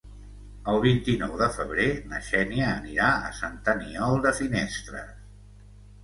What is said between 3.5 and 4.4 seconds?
Aniol de